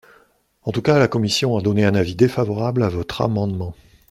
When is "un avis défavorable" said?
1.85-2.81